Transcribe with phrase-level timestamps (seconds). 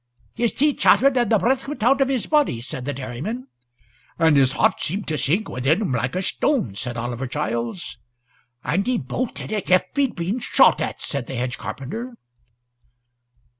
[0.33, 3.45] "His teeth chattered, and the breath went out of his body," said the dairyman.
[4.17, 7.99] "And his heart seemed to sink within him like a stone," said Oliver Giles.
[8.63, 12.15] "And he bolted as if he'd been shot at," said the hedge carpenter.